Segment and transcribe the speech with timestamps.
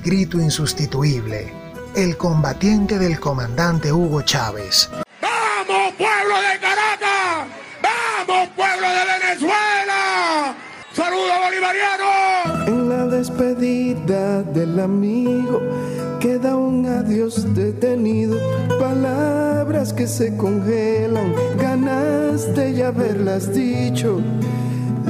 [0.00, 1.52] el grito insustituible,
[1.94, 4.88] el combatiente del comandante Hugo Chávez.
[5.20, 7.48] ¡Vamos, pueblo de Caracas!
[7.82, 10.56] ¡Vamos, pueblo de Venezuela!
[10.92, 12.68] ¡Saludos bolivarianos!
[12.68, 15.60] En la despedida del amigo
[16.18, 18.38] queda un adiós detenido,
[18.78, 24.20] palabras que se congelan, ganas de ya haberlas dicho.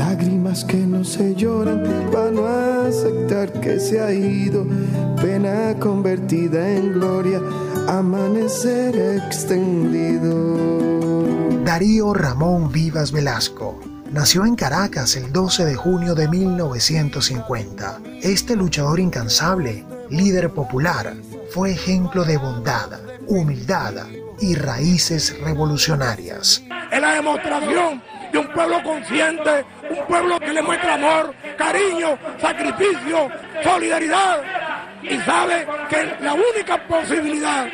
[0.00, 2.46] Lágrimas que no se lloran para no
[2.86, 4.66] aceptar que se ha ido.
[5.20, 7.38] Pena convertida en gloria,
[7.86, 10.56] amanecer extendido.
[11.66, 13.78] Darío Ramón Vivas Velasco
[14.10, 18.00] nació en Caracas el 12 de junio de 1950.
[18.22, 21.12] Este luchador incansable, líder popular,
[21.50, 22.88] fue ejemplo de bondad,
[23.26, 24.06] humildad
[24.40, 26.64] y raíces revolucionarias.
[26.90, 33.28] Es la demostración de un pueblo consciente, un pueblo que le muestra amor, cariño, sacrificio,
[33.62, 34.42] solidaridad
[35.02, 37.66] y sabe que la única posibilidad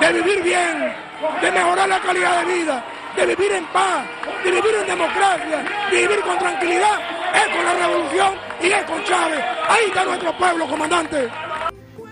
[0.00, 0.94] de vivir bien,
[1.40, 2.84] de mejorar la calidad de vida,
[3.16, 4.06] de vivir en paz,
[4.44, 6.98] de vivir en democracia, de vivir con tranquilidad,
[7.34, 9.40] es con la revolución y es con Chávez.
[9.68, 11.28] Ahí está nuestro pueblo, comandante.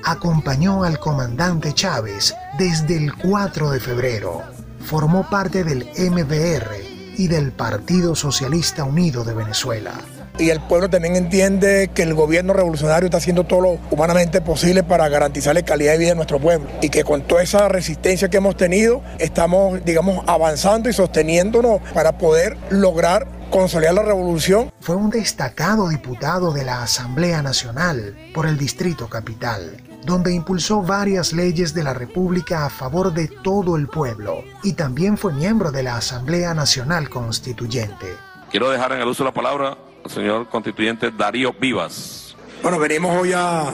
[0.05, 4.43] Acompañó al comandante Chávez desde el 4 de febrero.
[4.81, 6.84] Formó parte del MBR
[7.17, 9.93] y del Partido Socialista Unido de Venezuela.
[10.37, 14.83] Y el pueblo también entiende que el gobierno revolucionario está haciendo todo lo humanamente posible
[14.83, 16.69] para garantizarle calidad de vida a nuestro pueblo.
[16.83, 22.19] Y que con toda esa resistencia que hemos tenido, estamos, digamos, avanzando y sosteniéndonos para
[22.19, 24.73] poder lograr consolidar la revolución.
[24.81, 31.33] Fue un destacado diputado de la Asamblea Nacional por el Distrito Capital donde impulsó varias
[31.33, 35.83] leyes de la República a favor de todo el pueblo y también fue miembro de
[35.83, 38.15] la Asamblea Nacional Constituyente.
[38.51, 42.37] Quiero dejar en el uso de la palabra al señor constituyente Darío Vivas.
[42.63, 43.69] Bueno, venimos hoy a,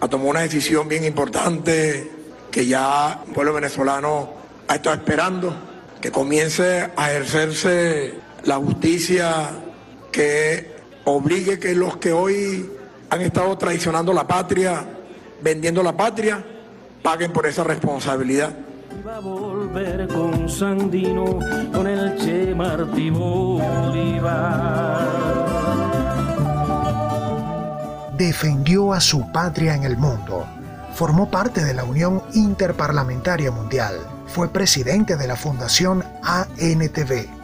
[0.00, 2.10] a tomar una decisión bien importante
[2.50, 4.30] que ya el pueblo venezolano
[4.68, 5.54] ha estado esperando,
[6.00, 8.14] que comience a ejercerse
[8.44, 9.50] la justicia
[10.10, 12.70] que obligue que los que hoy
[13.10, 14.84] han estado traicionando la patria
[15.42, 16.44] vendiendo la patria,
[17.02, 18.54] paguen por esa responsabilidad.
[19.06, 21.38] Va a volver con Sandino,
[21.72, 23.10] con el Che Martí
[28.16, 30.46] Defendió a su patria en el mundo.
[30.94, 33.98] Formó parte de la Unión Interparlamentaria Mundial.
[34.26, 37.35] Fue presidente de la Fundación ANTV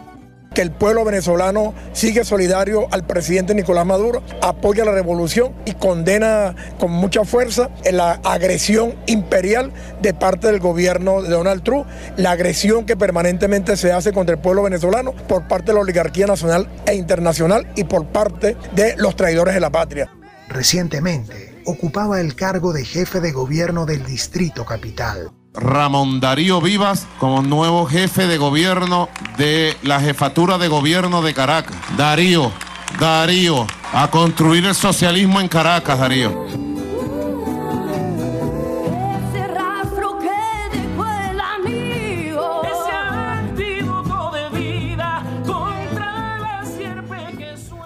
[0.55, 6.55] que el pueblo venezolano sigue solidario al presidente Nicolás Maduro, apoya la revolución y condena
[6.79, 11.87] con mucha fuerza la agresión imperial de parte del gobierno de Donald Trump,
[12.17, 16.27] la agresión que permanentemente se hace contra el pueblo venezolano por parte de la oligarquía
[16.27, 20.11] nacional e internacional y por parte de los traidores de la patria.
[20.49, 25.31] Recientemente ocupaba el cargo de jefe de gobierno del Distrito Capital.
[25.55, 31.77] Ramón Darío Vivas como nuevo jefe de gobierno de la jefatura de gobierno de Caracas.
[31.97, 32.51] Darío,
[32.99, 36.47] Darío, a construir el socialismo en Caracas, Darío.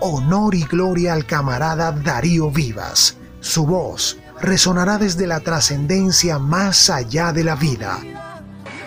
[0.00, 3.16] Honor y gloria al camarada Darío Vivas.
[3.40, 7.98] Su voz resonará desde la trascendencia más allá de la vida.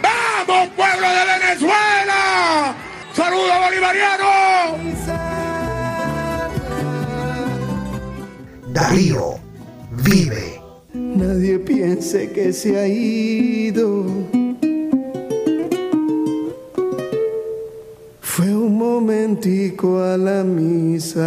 [0.01, 2.75] ¡Vamos, pueblo de Venezuela!
[3.13, 4.29] ¡Saludos bolivarianos!
[8.71, 9.39] Darío
[10.03, 10.61] vive.
[10.93, 14.05] Nadie piense que se ha ido.
[18.21, 21.25] Fue un momentico a la misa.